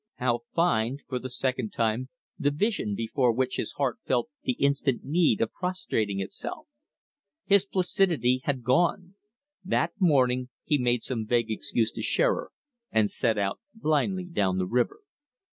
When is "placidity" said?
7.67-8.41